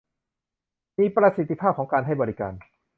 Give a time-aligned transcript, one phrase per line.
[0.99, 2.53] มีประสิทธิภาพของการให้บริการ